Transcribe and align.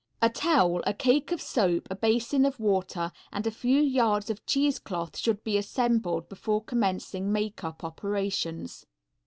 A 0.19 0.31
towel, 0.31 0.81
a 0.87 0.95
cake 0.95 1.31
of 1.31 1.39
soap, 1.39 1.87
a 1.91 1.95
basin 1.95 2.43
of 2.43 2.59
water 2.59 3.11
and 3.31 3.45
a 3.45 3.51
few 3.51 3.79
yards 3.79 4.31
of 4.31 4.43
cheese 4.47 4.79
cloth 4.79 5.15
should 5.15 5.43
be 5.43 5.59
assembled 5.59 6.27
before 6.27 6.63
commencing 6.63 7.31
makeup 7.31 7.83
operations. 7.83 8.87